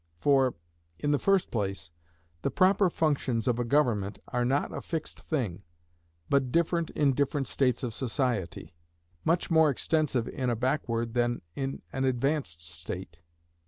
For, 0.19 0.55
in 0.97 1.11
the 1.11 1.19
first 1.19 1.51
place, 1.51 1.91
the 2.41 2.49
proper 2.49 2.89
functions 2.89 3.47
of 3.47 3.59
a 3.59 3.63
government 3.63 4.17
are 4.29 4.43
not 4.43 4.73
a 4.73 4.81
fixed 4.81 5.19
thing, 5.19 5.61
but 6.27 6.51
different 6.51 6.89
in 6.95 7.13
different 7.13 7.45
states 7.45 7.83
of 7.83 7.93
society; 7.93 8.73
much 9.23 9.51
more 9.51 9.69
extensive 9.69 10.27
in 10.27 10.49
a 10.49 10.55
backward 10.55 11.13
than 11.13 11.43
in 11.53 11.83
an 11.93 12.05
advanced 12.05 12.63
state. 12.63 13.19